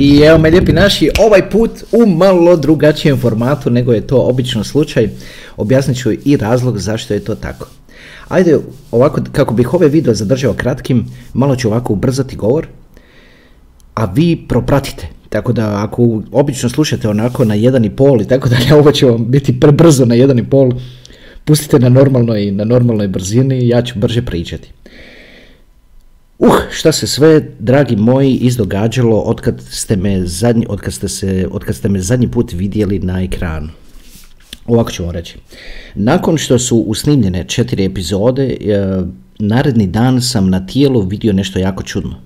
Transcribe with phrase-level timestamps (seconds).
[0.00, 4.64] I evo me lijepi naši, ovaj put u malo drugačijem formatu nego je to obično
[4.64, 5.08] slučaj.
[5.56, 7.68] Objasnit ću i razlog zašto je to tako.
[8.28, 8.58] Ajde,
[8.90, 12.66] ovako, kako bih ove video zadržao kratkim, malo ću ovako ubrzati govor,
[13.94, 15.08] a vi propratite.
[15.28, 19.06] Tako da ako obično slušate onako na jedan i pol i tako dalje, ovo će
[19.06, 20.72] vam biti prebrzo na jedan i pol,
[21.44, 24.72] pustite na normalnoj, na normalnoj brzini, ja ću brže pričati.
[26.40, 31.76] Uh, šta se sve, dragi moji, izdogađalo otkad ste me zadnji, otkad ste, se, otkad
[31.76, 33.68] ste me zadnji put vidjeli na ekranu.
[34.66, 35.38] Ovako ću vam reći.
[35.94, 38.56] Nakon što su usnimljene četiri epizode, e,
[39.38, 42.16] naredni dan sam na tijelu vidio nešto jako čudno.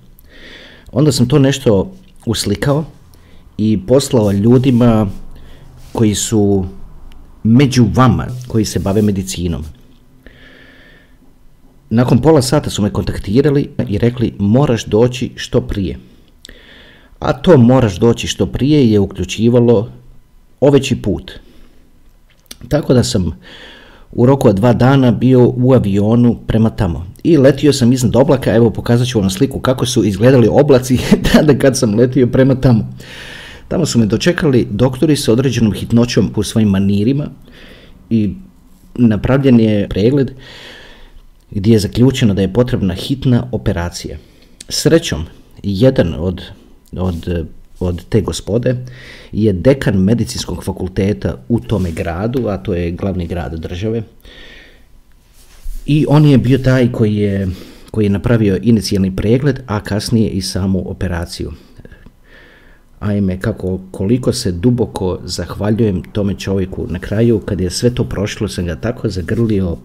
[0.91, 1.91] Onda sam to nešto
[2.25, 2.85] uslikao
[3.57, 5.07] i poslao ljudima
[5.91, 6.65] koji su
[7.43, 9.65] među vama, koji se bave medicinom.
[11.89, 15.97] Nakon pola sata su me kontaktirali i rekli moraš doći što prije.
[17.19, 19.89] A to moraš doći što prije je uključivalo
[20.59, 21.31] oveći put.
[22.69, 23.39] Tako da sam
[24.11, 27.05] u roku od dva dana bio u avionu prema tamo.
[27.23, 30.99] I letio sam iznad oblaka, evo pokazat ću vam sliku kako su izgledali oblaci
[31.33, 32.93] tada kad sam letio prema tamo.
[33.67, 37.25] Tamo su me dočekali doktori s određenom hitnoćom u svojim manirima
[38.09, 38.33] i
[38.95, 40.31] napravljen je pregled
[41.55, 44.17] gdje je zaključeno da je potrebna hitna operacija.
[44.69, 45.25] Srećom,
[45.63, 46.41] jedan od,
[46.91, 47.47] od,
[47.79, 48.75] od te gospode
[49.31, 54.03] je dekan medicinskog fakulteta u tome gradu, a to je glavni grad države.
[55.85, 57.47] I on je bio taj koji je,
[57.91, 61.51] koji je napravio inicijalni pregled, a kasnije i samu operaciju.
[62.99, 68.47] Ajme, kako, koliko se duboko zahvaljujem tome čovjeku na kraju, kad je sve to prošlo,
[68.47, 69.77] sam ga tako zagrlio,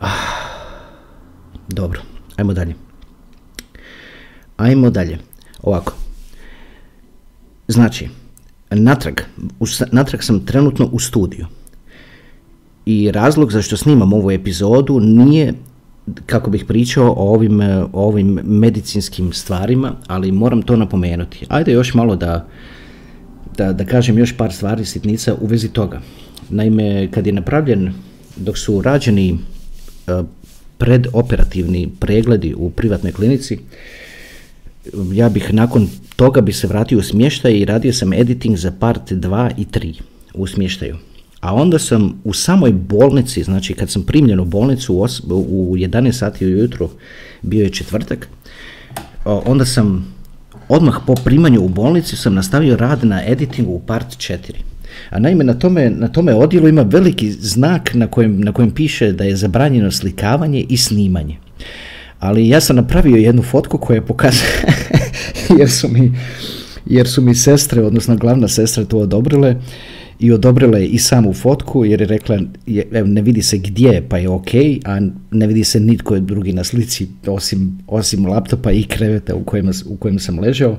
[1.68, 2.00] dobro,
[2.36, 2.74] ajmo dalje.
[4.56, 5.18] Ajmo dalje.
[5.62, 5.92] Ovako.
[7.68, 8.08] Znači,
[8.70, 9.20] natrag,
[9.92, 11.46] natrag sam trenutno u studiju.
[12.86, 15.54] I razlog zašto snimam ovu epizodu nije
[16.26, 21.46] kako bih pričao o ovim, o ovim medicinskim stvarima, ali moram to napomenuti.
[21.48, 22.48] Ajde još malo da,
[23.56, 26.00] da, da kažem još par stvari sitnica u vezi toga.
[26.48, 27.92] Naime, kad je napravljen,
[28.36, 29.38] dok su rađeni
[30.78, 33.58] predoperativni pregledi u privatnoj klinici,
[35.12, 39.12] ja bih nakon toga bi se vratio u smještaj i radio sam editing za part
[39.12, 40.00] 2 i 3
[40.34, 40.96] u smještaju.
[41.40, 44.94] A onda sam u samoj bolnici, znači kad sam primljen u bolnicu
[45.28, 46.90] u 11 sati ujutro,
[47.42, 48.28] bio je četvrtak,
[49.24, 50.14] onda sam
[50.68, 54.38] odmah po primanju u bolnici sam nastavio rad na editingu u part 4.
[55.10, 59.12] A naime, na tome, na tome odjelu ima veliki znak na kojem, na kojem piše
[59.12, 61.36] da je zabranjeno slikavanje i snimanje.
[62.18, 64.50] Ali ja sam napravio jednu fotku koja je pokazala,
[65.58, 66.12] jer su mi,
[66.86, 69.56] jer su mi sestre, odnosno glavna sestra to odobrile
[70.18, 72.38] i odobrile i samu fotku jer je rekla
[73.04, 74.48] ne vidi se gdje pa je ok,
[74.84, 79.70] a ne vidi se nitko drugi na slici osim, osim laptopa i kreveta u kojem,
[79.86, 80.78] u kojem sam ležao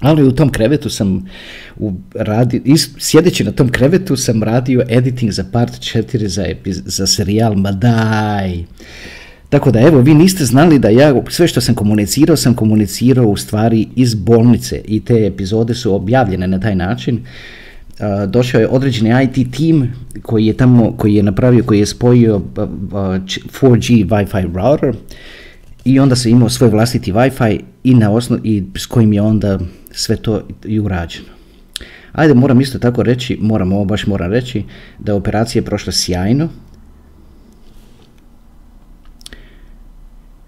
[0.00, 1.26] ali u tom krevetu sam
[1.76, 2.62] u radi,
[2.98, 6.44] sjedeći na tom krevetu sam radio editing za part 4 za,
[6.84, 8.64] za serijal Madaj.
[9.52, 13.36] Tako da evo, vi niste znali da ja sve što sam komunicirao, sam komunicirao u
[13.36, 17.20] stvari iz bolnice i te epizode su objavljene na taj način.
[18.28, 19.92] došao je određeni IT tim
[20.22, 24.94] koji je tamo, koji je napravio, koji je spojio 4G Wi-Fi router
[25.84, 29.58] i onda se imao svoj vlastiti Wi-Fi i, na osnov, i s kojim je onda
[29.92, 31.28] sve to i urađeno.
[32.12, 34.64] Ajde, moram isto tako reći, moram ovo baš moram reći,
[34.98, 36.48] da operacija je prošla sjajno.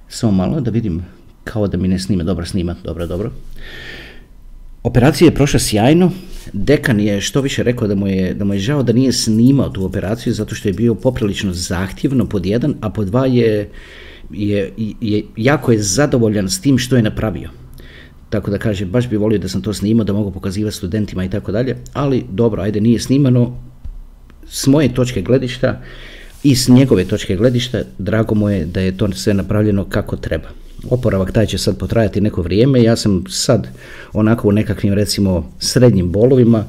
[0.08, 1.04] Samo malo da vidim,
[1.44, 3.32] kao da mi ne snima, dobro snima, dobro, dobro.
[4.82, 6.12] Operacija je prošla sjajno,
[6.52, 9.68] dekan je što više rekao da mu je, da mu je žao da nije snimao
[9.68, 13.70] tu operaciju zato što je bio poprilično zahtjevno pod jedan, a pod dva je,
[14.30, 17.63] je, je jako je zadovoljan s tim što je napravio.
[18.34, 21.30] Tako da kaže, baš bi volio da sam to snimao, da mogu pokazivati studentima i
[21.30, 23.56] tako dalje, ali dobro, ajde, nije snimano.
[24.46, 25.80] S moje točke gledišta
[26.42, 30.48] i s njegove točke gledišta, drago mu je da je to sve napravljeno kako treba.
[30.90, 33.68] Oporavak taj će sad potrajati neko vrijeme, ja sam sad
[34.12, 36.64] onako u nekakvim recimo srednjim bolovima,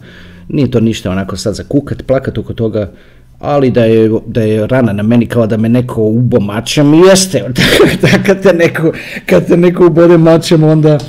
[0.50, 2.92] nije to ništa onako sad za kukat, plakat oko toga,
[3.40, 7.44] ali da je, da je rana na meni kao da me neko ubo mačem, jeste,
[8.26, 8.94] kad te neko,
[9.26, 11.00] kad te neko ubode mačem, onda,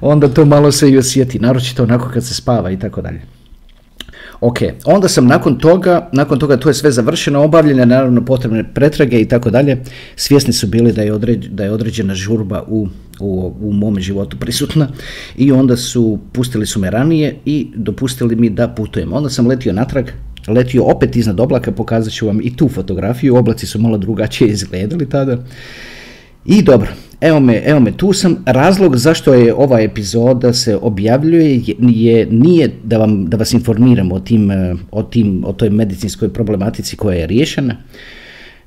[0.00, 3.20] onda to malo se i osjeti, naročito onako kad se spava i tako dalje.
[4.40, 9.20] Ok, onda sam nakon toga, nakon toga to je sve završeno, obavljene naravno potrebne pretrage
[9.20, 9.82] i tako dalje.
[10.16, 11.18] Svjesni su bili da je,
[11.50, 12.88] da je određena žurba u,
[13.20, 14.88] u, u mome životu prisutna
[15.36, 19.12] i onda su, pustili su me ranije i dopustili mi da putujem.
[19.12, 20.06] Onda sam letio natrag,
[20.48, 25.08] letio opet iznad oblaka, pokazat ću vam i tu fotografiju, oblaci su malo drugačije izgledali
[25.08, 25.38] tada.
[26.44, 26.88] I dobro,
[27.20, 28.36] evo me, evo me, tu sam.
[28.46, 34.20] Razlog zašto je ova epizoda se objavljuje je, nije da, vam, da vas informiram o,
[34.20, 37.76] tim, e, o, tim, o toj medicinskoj problematici koja je riješena,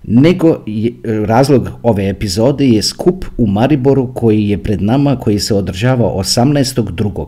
[0.04, 0.94] nego je,
[1.26, 7.26] razlog ove epizode je skup u Mariboru koji je pred nama, koji se održava 18.2.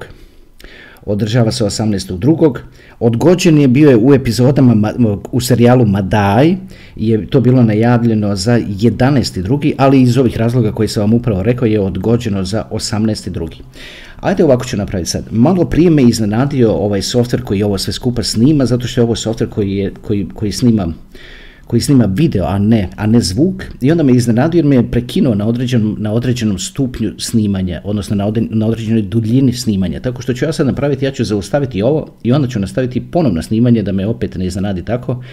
[1.05, 2.57] Održava se 18.2.
[2.99, 4.93] Odgođen je bio je u epizodama
[5.31, 6.55] u serijalu Madaj,
[6.95, 9.73] je to bilo najavljeno za 11.2.
[9.77, 13.49] ali iz ovih razloga koji sam vam upravo rekao je odgođeno za 18.2.
[14.19, 15.23] Ajde ovako ću napraviti sad.
[15.31, 19.15] Malo prije me iznenadio ovaj softver koji ovo sve skupa snima, zato što je ovo
[19.15, 20.93] softver koji, je, koji, koji snima
[21.67, 24.91] koji snima video, a ne, a ne zvuk i onda me iznenadio jer me je
[24.91, 29.99] prekinuo na određenom, na određenom stupnju snimanja, odnosno na, na određenoj duljini snimanja.
[29.99, 33.41] Tako što ću ja sad napraviti, ja ću zaustaviti ovo i onda ću nastaviti ponovno
[33.41, 35.23] snimanje da me opet ne iznenadi tako.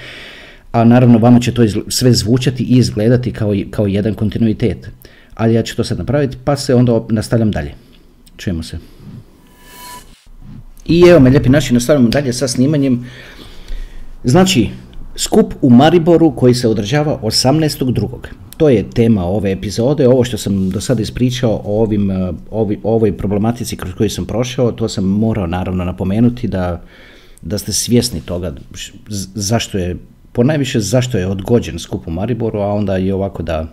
[0.72, 4.90] A naravno vama će to sve zvučati i izgledati kao, kao jedan kontinuitet.
[5.34, 7.74] Ali ja ću to sad napraviti pa se onda nastavljam dalje.
[8.36, 8.78] Čujemo se.
[10.86, 13.04] I evo me lijepi naši, nastavljamo dalje sa snimanjem.
[14.24, 14.68] Znači,
[15.16, 18.08] Skup u Mariboru koji se održava 18.2.
[18.56, 20.08] To je tema ove epizode.
[20.08, 24.26] Ovo što sam do sada ispričao o, ovim, e, ovi, ovoj problematici kroz koju sam
[24.26, 26.82] prošao, to sam morao naravno napomenuti da,
[27.42, 28.54] da ste svjesni toga
[29.34, 29.96] zašto je,
[30.32, 33.66] ponajviše zašto je odgođen skup u Mariboru, a onda i ovako da,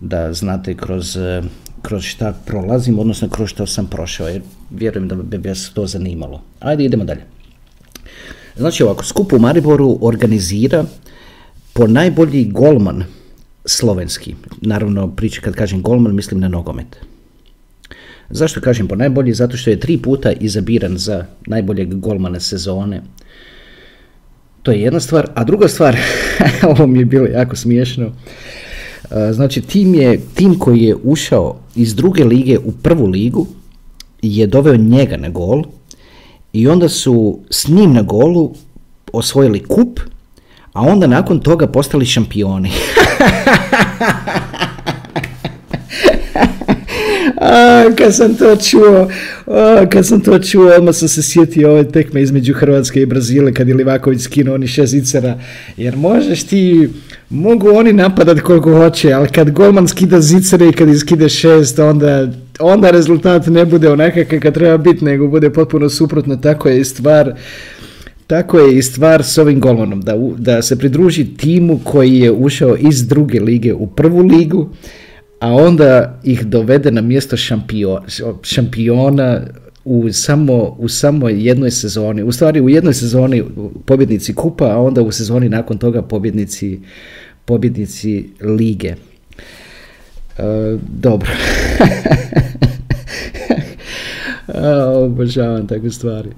[0.00, 1.42] da znate kroz, e,
[1.82, 6.42] kroz šta prolazim, odnosno kroz što sam prošao, jer vjerujem da bi vas to zanimalo.
[6.60, 7.35] Ajde, idemo dalje.
[8.56, 10.84] Znači ovako, skup u Mariboru organizira
[11.72, 13.04] po najbolji golman
[13.64, 14.34] slovenski.
[14.60, 16.96] Naravno, priča kad kažem golman, mislim na nogomet.
[18.30, 19.34] Zašto kažem po najbolji?
[19.34, 23.02] Zato što je tri puta izabiran za najboljeg golmana sezone.
[24.62, 25.30] To je jedna stvar.
[25.34, 25.96] A druga stvar,
[26.70, 28.12] ovo mi je bilo jako smiješno,
[29.32, 33.46] znači tim, je, tim koji je ušao iz druge lige u prvu ligu
[34.22, 35.64] je doveo njega na gol
[36.56, 38.54] i onda su s njim na golu
[39.12, 40.00] osvojili kup,
[40.72, 42.70] a onda nakon toga postali šampioni.
[47.40, 49.08] a, kad sam to čuo,
[49.46, 53.54] a, kad sam to čuo, odmah sam se sjetio ove tekme između Hrvatske i Brazile
[53.54, 54.94] kad je Livaković skinuo oni šest
[55.76, 56.88] jer možeš ti,
[57.30, 62.28] mogu oni napadat koliko hoće, ali kad golman skida zicere i kad iskide šest, onda
[62.60, 66.84] onda rezultat ne bude onakav kakav treba biti, nego bude potpuno suprotno, tako je i
[66.84, 67.34] stvar
[68.26, 72.76] tako je i stvar s ovim golmanom, da, da se pridruži timu koji je ušao
[72.76, 74.68] iz druge lige u prvu ligu,
[75.40, 77.36] a onda ih dovede na mjesto
[78.42, 79.40] šampiona
[79.84, 83.44] u samo, u samo jednoj sezoni, u stvari u jednoj sezoni
[83.84, 86.80] pobjednici kupa, a onda u sezoni nakon toga pobjednici,
[87.44, 88.94] pobjednici lige.
[90.38, 91.30] E, dobro.
[95.04, 96.28] Obožavam takve stvari.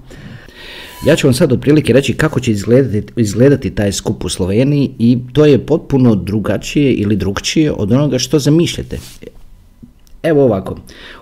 [1.07, 5.19] Ja ću vam sad otprilike reći kako će izgledati, izgledati taj skup u Sloveniji i
[5.33, 8.99] to je potpuno drugačije ili drugčije od onoga što zamišljate.
[10.23, 10.77] Evo ovako,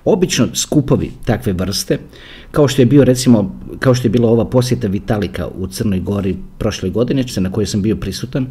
[0.05, 1.99] obično skupovi takve vrste,
[2.51, 6.37] kao što je bio recimo, kao što je bila ova posjeta Vitalika u Crnoj Gori
[6.59, 8.47] prošle godine, na kojoj sam bio prisutan,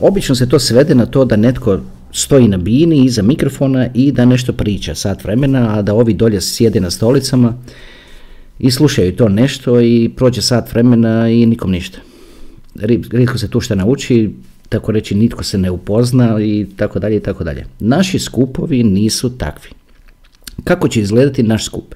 [0.00, 1.78] obično se to svede na to da netko
[2.14, 6.40] stoji na bini iza mikrofona i da nešto priča sat vremena, a da ovi dolje
[6.40, 7.54] sjede na stolicama
[8.58, 11.98] i slušaju to nešto i prođe sat vremena i nikom ništa.
[13.10, 14.30] Rijetko se tu što nauči,
[14.68, 17.64] tako reći nitko se ne upozna i tako dalje i tako dalje.
[17.80, 19.70] Naši skupovi nisu takvi.
[20.64, 21.94] Kako će izgledati naš skup?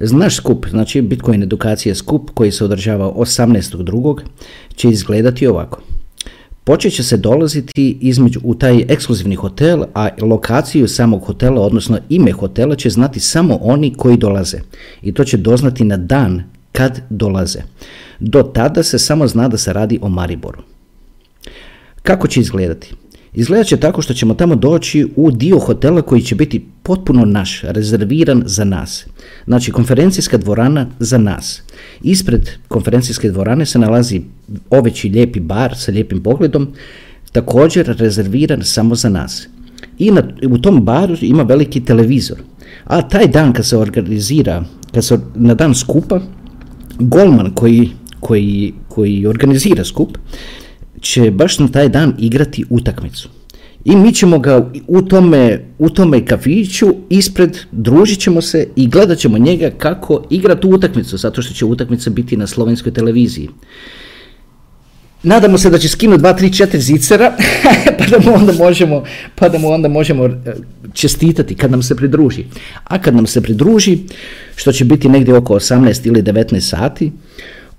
[0.00, 4.20] Naš skup, znači Bitcoin edukacija skup koji se održava 18.2.
[4.76, 5.82] će izgledati ovako.
[6.64, 12.32] Počet će se dolaziti između u taj ekskluzivni hotel, a lokaciju samog hotela, odnosno ime
[12.32, 14.58] hotela će znati samo oni koji dolaze.
[15.02, 16.42] I to će doznati na dan
[16.72, 17.58] kad dolaze.
[18.20, 20.62] Do tada se samo zna da se radi o Mariboru.
[22.02, 22.94] Kako će izgledati?
[23.34, 27.62] Izgledat će tako što ćemo tamo doći u dio hotela koji će biti potpuno naš,
[27.62, 29.06] rezerviran za nas.
[29.46, 31.62] Znači konferencijska dvorana za nas.
[32.02, 34.20] Ispred konferencijske dvorane se nalazi
[34.70, 36.68] oveći lijepi bar sa lijepim pogledom,
[37.32, 39.48] također rezerviran samo za nas.
[39.98, 42.38] I na, u tom baru ima veliki televizor.
[42.84, 46.20] A taj dan kad se organizira, kad se na dan skupa,
[46.98, 47.90] golman koji
[48.22, 50.18] koji, koji organizira skup
[51.02, 53.28] će baš na taj dan igrati utakmicu.
[53.84, 59.18] I mi ćemo ga u tome, u tome kafiću ispred, družit ćemo se i gledat
[59.18, 63.48] ćemo njega kako igra tu utakmicu, zato što će utakmica biti na slovenskoj televiziji.
[65.22, 67.32] Nadamo se da će skinuti 2, 3, 4 zicera,
[67.98, 69.04] pa da mu onda možemo,
[69.34, 70.30] pa da mu onda možemo e,
[70.92, 72.44] čestitati kad nam se pridruži.
[72.84, 73.98] A kad nam se pridruži,
[74.56, 77.12] što će biti negdje oko 18 ili 19 sati,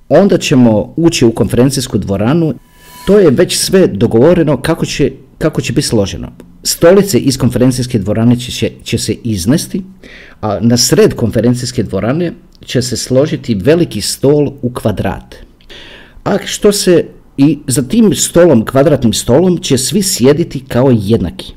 [0.10, 2.54] onda ćemo ući u konferencijsku dvoranu.
[3.06, 6.32] To je već sve dogovoreno kako će, kako će biti složeno.
[6.64, 9.82] Stolice iz konferencijske dvorane će, će se iznesti,
[10.42, 12.34] a na sred konferencijske dvorane
[12.66, 15.36] će se složiti veliki stol u kvadrat.
[16.24, 17.06] A što se
[17.38, 21.54] i za tim stolom, kvadratnim stolom, će svi sjediti kao jednaki.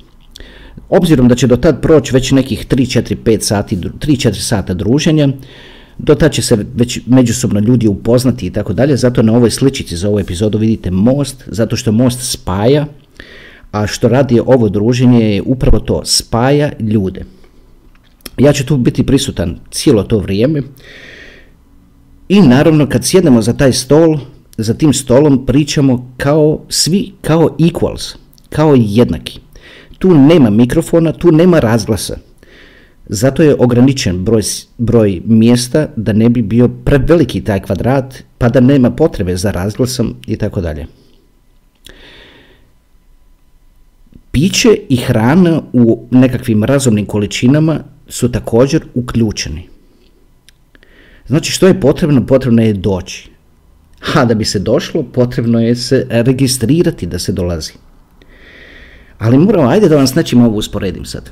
[0.89, 4.75] Obzirom da će do tad proći već nekih 3, 4, 5 sati, 3, 4 sata
[4.75, 5.29] druženja,
[5.99, 9.97] do tad će se već međusobno ljudi upoznati i tako dalje, zato na ovoj sličici
[9.97, 12.87] za ovu epizodu vidite most, zato što most spaja,
[13.73, 17.25] a što radi ovo druženje je upravo to, spaja ljude.
[18.39, 20.63] Ja ću tu biti prisutan cijelo to vrijeme
[22.29, 24.19] i naravno kad sjednemo za taj stol,
[24.59, 28.17] za tim stolom pričamo kao svi, kao equals,
[28.49, 29.41] kao jednaki.
[29.99, 32.17] Tu nema mikrofona, tu nema razglasa.
[33.09, 34.43] Zato je ograničen broj,
[34.79, 40.15] broj mjesta da ne bi bio preveliki taj kvadrat, pa da nema potrebe za razglasom
[40.27, 40.87] i tako dalje.
[44.31, 49.69] Piće i hrana u nekakvim razumnim količinama su također uključeni.
[51.27, 52.27] Znači što je potrebno?
[52.27, 53.31] Potrebno je doći.
[54.15, 57.73] A da bi se došlo, potrebno je se registrirati da se dolazi.
[59.19, 61.31] Ali moramo, ajde da vam s nečim ovo usporedim sad.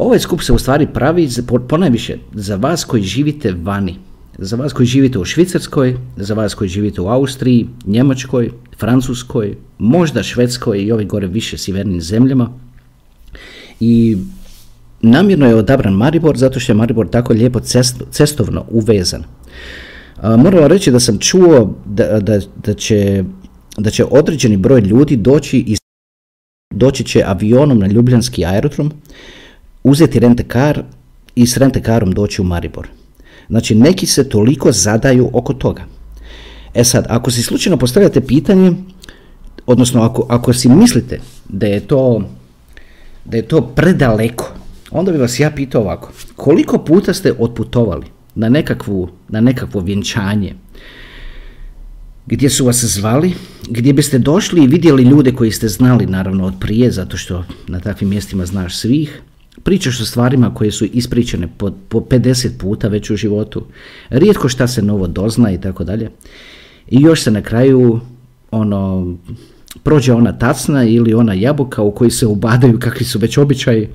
[0.00, 1.28] Ovaj skup se u stvari pravi
[1.68, 3.96] ponajviše za vas koji živite vani.
[4.38, 10.22] Za vas koji živite u Švicarskoj, za vas koji živite u Austriji, Njemačkoj, Francuskoj, možda
[10.22, 12.48] Švedskoj i ovim gore više sjevernim zemljama.
[13.80, 14.16] I
[15.02, 17.60] namjerno je odabran Maribor zato što je Maribor tako lijepo
[18.10, 19.24] cestovno uvezan.
[20.22, 23.24] Moram reći da sam čuo da, da, da, će,
[23.76, 25.78] da će određeni broj ljudi doći iz
[26.74, 28.92] doći će avionom na Ljubljanski aerodrom,
[29.82, 30.82] uzeti rentekar
[31.34, 32.88] i s rentekarom doći u Maribor.
[33.48, 35.84] Znači, neki se toliko zadaju oko toga.
[36.74, 38.72] E sad, ako si slučajno postavljate pitanje,
[39.66, 42.22] odnosno ako, ako si mislite da je to
[43.24, 44.54] da je to predaleko,
[44.90, 50.54] onda bi vas ja pitao ovako, koliko puta ste otputovali na, nekakvu, na nekakvo vjenčanje,
[52.26, 53.32] gdje su vas zvali,
[53.68, 57.80] gdje biste došli i vidjeli ljude koji ste znali naravno od prije, zato što na
[57.80, 59.22] takvim mjestima znaš svih,
[59.62, 63.66] pričaš o stvarima koje su ispričane po, po 50 puta već u životu,
[64.10, 66.10] rijetko šta se novo dozna i tako dalje.
[66.90, 68.00] I još se na kraju
[68.50, 69.14] ono
[69.82, 73.88] prođe ona tacna ili ona jabuka u koji se ubadaju kakvi su već običaji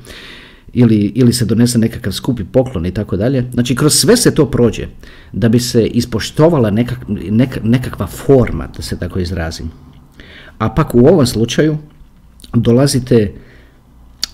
[0.73, 3.45] ili, ili se donese nekakav skupi poklon i tako dalje.
[3.53, 4.87] Znači, kroz sve se to prođe
[5.33, 6.99] da bi se ispoštovala nekak,
[7.63, 9.71] nekakva forma, da se tako izrazim.
[10.57, 11.77] A pak u ovom slučaju
[12.53, 13.33] dolazite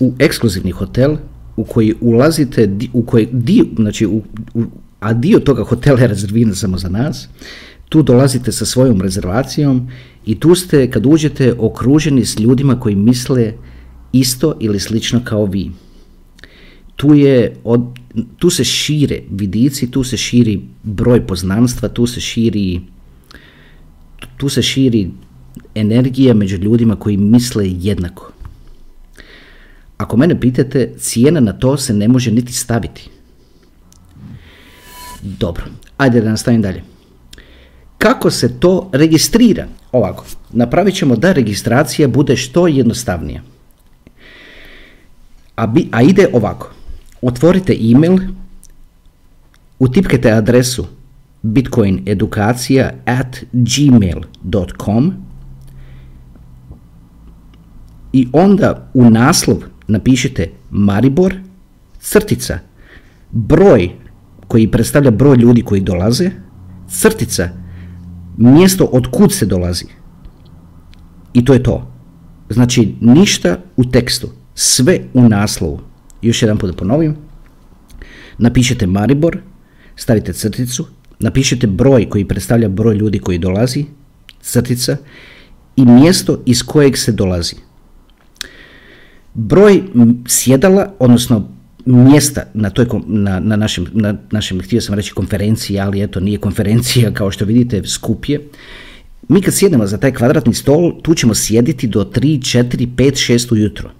[0.01, 1.17] u ekskluzivni hotel
[1.55, 4.21] u koji ulazite, u koji dio, znači, u,
[4.99, 7.27] a dio toga hotela je rezerviran samo za nas,
[7.89, 9.87] tu dolazite sa svojom rezervacijom
[10.25, 13.53] i tu ste, kad uđete, okruženi s ljudima koji misle
[14.11, 15.71] isto ili slično kao vi
[17.01, 17.81] tu, je od,
[18.37, 22.81] tu se šire vidici, tu se širi broj poznanstva, tu se širi
[24.37, 25.09] tu se širi
[25.75, 28.30] energija među ljudima koji misle jednako.
[30.01, 33.09] Ako mene pitate, cijena na to se ne može niti staviti.
[35.21, 35.63] Dobro,
[35.97, 36.83] ajde da nastavim dalje.
[37.97, 39.67] Kako se to registrira?
[39.91, 43.41] Ovako, napravit ćemo da registracija bude što jednostavnija.
[45.55, 46.71] A, bi, a ide ovako
[47.21, 48.17] otvorite email,
[49.79, 50.85] utipkajte adresu
[51.41, 53.37] bitcoinedukacija at
[58.13, 61.35] i onda u naslov napišite Maribor,
[61.99, 62.59] crtica,
[63.31, 63.89] broj
[64.47, 66.31] koji predstavlja broj ljudi koji dolaze,
[66.89, 67.49] crtica,
[68.37, 69.85] mjesto od kud se dolazi.
[71.33, 71.87] I to je to.
[72.49, 75.79] Znači, ništa u tekstu, sve u naslovu.
[76.21, 77.15] Još jedan put da ponovim.
[78.37, 79.37] Napišete Maribor,
[79.95, 80.87] stavite crticu,
[81.19, 83.85] napišete broj koji predstavlja broj ljudi koji dolazi,
[84.41, 84.97] crtica,
[85.75, 87.55] i mjesto iz kojeg se dolazi.
[89.33, 89.83] Broj
[90.27, 91.47] sjedala, odnosno
[91.85, 96.37] mjesta na, toj, na, na, našem, na našem, htio sam reći konferenciji, ali eto nije
[96.37, 98.47] konferencija kao što vidite skupje.
[99.27, 103.53] Mi kad sjednemo za taj kvadratni stol, tu ćemo sjediti do 3, 4, 5, 6
[103.53, 103.91] ujutro.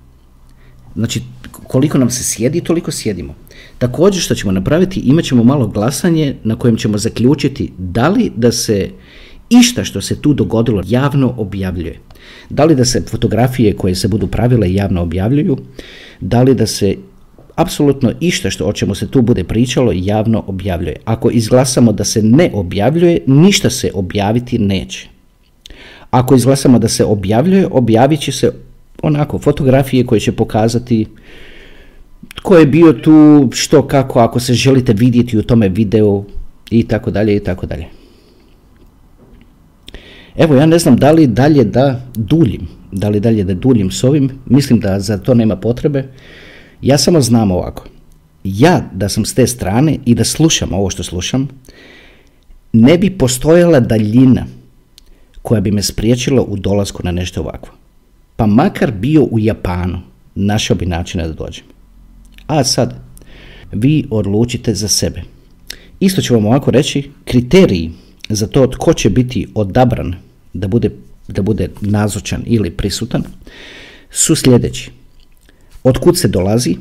[0.95, 1.21] Znači,
[1.51, 3.35] koliko nam se sjedi, toliko sjedimo.
[3.77, 8.51] Također što ćemo napraviti, imat ćemo malo glasanje na kojem ćemo zaključiti da li da
[8.51, 8.89] se
[9.50, 12.00] išta što se tu dogodilo javno objavljuje.
[12.50, 15.57] Da li da se fotografije koje se budu pravile javno objavljuju,
[16.19, 16.95] da li da se
[17.55, 20.95] apsolutno išta što o čemu se tu bude pričalo javno objavljuje.
[21.05, 25.07] Ako izglasamo da se ne objavljuje, ništa se objaviti neće.
[26.11, 28.51] Ako izglasamo da se objavljuje, objavit će se
[29.01, 31.05] onako fotografije koje će pokazati
[32.35, 36.23] tko je bio tu, što, kako, ako se želite vidjeti u tome videu
[36.69, 37.85] i tako dalje i tako dalje.
[40.35, 44.03] Evo, ja ne znam da li dalje da duljim, da li dalje da duljim s
[44.03, 46.07] ovim, mislim da za to nema potrebe.
[46.81, 47.85] Ja samo znam ovako.
[48.43, 51.47] Ja da sam s te strane i da slušam ovo što slušam,
[52.73, 54.45] ne bi postojala daljina
[55.41, 57.73] koja bi me spriječila u dolasku na nešto ovakvo.
[58.35, 60.00] Pa makar bio u Japanu,
[60.35, 61.65] našao bi načina da dođem.
[62.47, 62.95] A sad,
[63.71, 65.21] vi odlučite za sebe.
[66.00, 67.91] Isto ću vam ovako reći, kriteriji
[68.35, 70.15] za to tko će biti odabran
[70.53, 70.89] da bude,
[71.27, 73.23] da bude nazočan ili prisutan
[74.11, 74.91] su sljedeći.
[75.83, 76.75] Otkud se dolazi,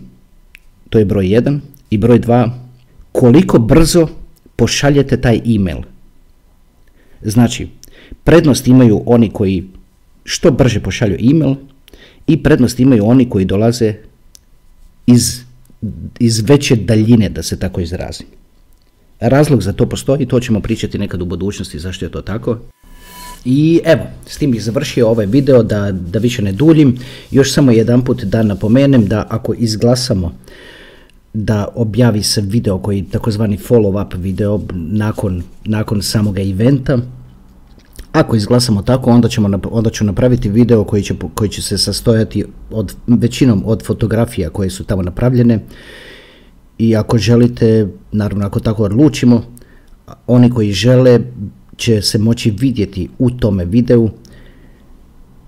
[0.89, 1.59] to je broj 1,
[1.91, 2.51] i broj 2,
[3.13, 4.09] koliko brzo
[4.57, 5.79] pošaljete taj email.
[7.23, 7.69] Znači,
[8.25, 9.65] prednost imaju oni koji
[10.25, 11.55] što brže pošalju email
[12.27, 13.95] i prednost imaju oni koji dolaze
[15.07, 15.41] iz,
[16.19, 18.27] iz veće daljine, da se tako izrazim.
[19.21, 22.59] Razlog za to postoji, to ćemo pričati nekad u budućnosti zašto je to tako.
[23.45, 26.99] I evo, s tim bih završio ovaj video da, da više ne duljim.
[27.31, 30.35] Još samo jedan put da napomenem da ako izglasamo
[31.33, 36.99] da objavi se video koji takozvani follow-up video nakon, nakon samoga eventa,
[38.13, 42.45] ako izglasamo tako, onda, ćemo, onda ću napraviti video koji će, koji će se sastojati
[42.71, 45.59] od, većinom od fotografija koje su tamo napravljene
[46.81, 49.43] i ako želite, naravno ako tako odlučimo,
[50.27, 51.21] oni koji žele
[51.77, 54.09] će se moći vidjeti u tome videu.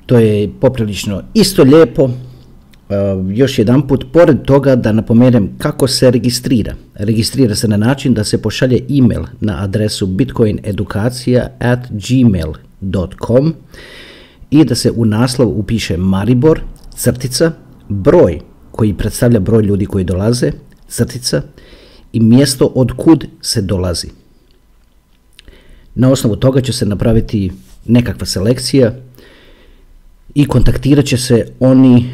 [0.07, 2.05] To je poprilično isto lijepo.
[2.05, 2.12] Uh,
[3.31, 6.75] još jedan put, pored toga da napomenem kako se registrira.
[6.95, 13.55] Registrira se na način da se pošalje email na adresu bitcoinedukacija at gmail.com
[14.51, 16.61] i da se u naslov upiše Maribor,
[16.97, 17.53] crtica,
[17.88, 18.40] broj
[18.71, 20.53] koji predstavlja broj ljudi koji dolaze,
[20.93, 21.43] crtica
[22.13, 24.09] i mjesto od kud se dolazi.
[25.95, 27.53] Na osnovu toga će se napraviti
[27.87, 28.95] nekakva selekcija
[30.35, 32.11] i kontaktirat će se oni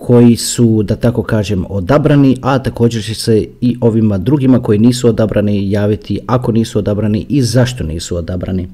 [0.00, 5.08] koji su, da tako kažem, odabrani, a također će se i ovima drugima koji nisu
[5.08, 8.68] odabrani javiti ako nisu odabrani i zašto nisu odabrani.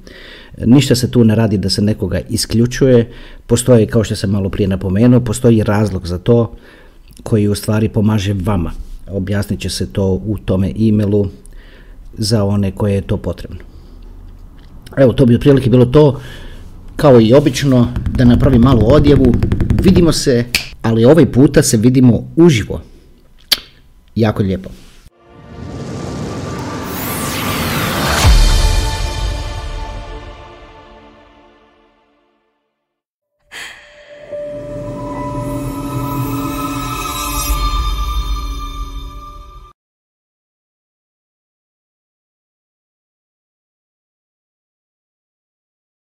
[0.67, 3.13] Ništa se tu ne radi da se nekoga isključuje,
[3.47, 6.57] postoji, kao što sam malo prije napomenuo, postoji razlog za to
[7.23, 8.73] koji u stvari pomaže vama.
[9.11, 11.29] Objasnit će se to u tome e-mailu
[12.13, 13.59] za one koje je to potrebno.
[14.97, 16.21] Evo, to bi otprilike bilo to,
[16.97, 19.35] kao i obično, da napravim malu odjevu.
[19.83, 20.45] Vidimo se,
[20.83, 22.81] ali ovaj puta se vidimo uživo.
[24.15, 24.71] Jako lijepo.